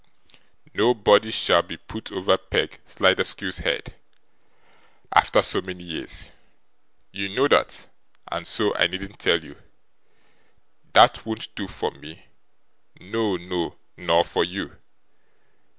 [0.73, 3.93] Nobody shall be put over Peg Sliderskew's head,
[5.13, 6.31] after so many years;
[7.11, 7.87] you know that,
[8.31, 9.61] and so I needn't tell you!
[10.93, 12.25] That won't do for me
[12.99, 14.75] no, no, nor for you.